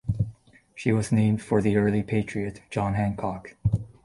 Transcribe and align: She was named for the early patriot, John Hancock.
She 0.73 0.91
was 0.91 1.11
named 1.11 1.43
for 1.43 1.61
the 1.61 1.77
early 1.77 2.01
patriot, 2.01 2.63
John 2.71 2.95
Hancock. 2.95 3.55